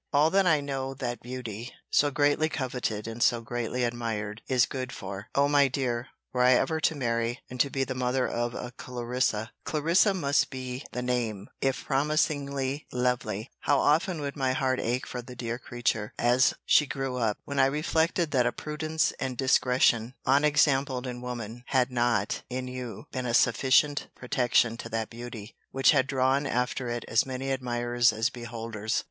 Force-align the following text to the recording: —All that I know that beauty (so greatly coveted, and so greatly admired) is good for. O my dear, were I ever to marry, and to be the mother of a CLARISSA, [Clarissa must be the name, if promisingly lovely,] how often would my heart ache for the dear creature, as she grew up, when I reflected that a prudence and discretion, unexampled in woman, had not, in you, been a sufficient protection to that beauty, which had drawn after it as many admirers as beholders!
—All 0.11 0.31
that 0.31 0.47
I 0.47 0.61
know 0.61 0.95
that 0.95 1.21
beauty 1.21 1.75
(so 1.91 2.09
greatly 2.09 2.49
coveted, 2.49 3.07
and 3.07 3.21
so 3.21 3.39
greatly 3.41 3.83
admired) 3.83 4.41
is 4.47 4.65
good 4.65 4.91
for. 4.91 5.27
O 5.35 5.47
my 5.47 5.67
dear, 5.67 6.07
were 6.33 6.41
I 6.41 6.53
ever 6.53 6.79
to 6.79 6.95
marry, 6.95 7.43
and 7.51 7.59
to 7.59 7.69
be 7.69 7.83
the 7.83 7.93
mother 7.93 8.27
of 8.27 8.55
a 8.55 8.71
CLARISSA, 8.71 9.51
[Clarissa 9.63 10.15
must 10.15 10.49
be 10.49 10.83
the 10.91 11.03
name, 11.03 11.49
if 11.61 11.85
promisingly 11.85 12.87
lovely,] 12.91 13.51
how 13.59 13.77
often 13.79 14.21
would 14.21 14.35
my 14.35 14.53
heart 14.53 14.79
ache 14.79 15.05
for 15.05 15.21
the 15.21 15.35
dear 15.35 15.59
creature, 15.59 16.15
as 16.17 16.55
she 16.65 16.87
grew 16.87 17.17
up, 17.17 17.37
when 17.45 17.59
I 17.59 17.67
reflected 17.67 18.31
that 18.31 18.47
a 18.47 18.51
prudence 18.51 19.11
and 19.19 19.37
discretion, 19.37 20.15
unexampled 20.25 21.05
in 21.05 21.21
woman, 21.21 21.63
had 21.67 21.91
not, 21.91 22.41
in 22.49 22.67
you, 22.67 23.05
been 23.11 23.27
a 23.27 23.35
sufficient 23.35 24.07
protection 24.15 24.77
to 24.77 24.89
that 24.89 25.11
beauty, 25.11 25.55
which 25.69 25.91
had 25.91 26.07
drawn 26.07 26.47
after 26.47 26.89
it 26.89 27.05
as 27.07 27.23
many 27.23 27.51
admirers 27.51 28.11
as 28.11 28.31
beholders! 28.31 28.99